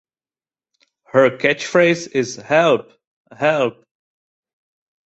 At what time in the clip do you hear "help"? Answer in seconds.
2.37-2.91, 3.31-3.83